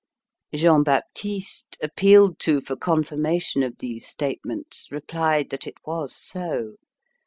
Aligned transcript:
Jean 0.51 0.81
Baptiste, 0.81 1.77
appealed 1.79 2.39
to 2.39 2.59
for 2.59 2.75
confirmation 2.75 3.61
of 3.61 3.77
these 3.77 4.07
statements, 4.07 4.87
replied 4.91 5.51
that 5.51 5.67
it 5.67 5.77
was 5.85 6.15
so. 6.15 6.77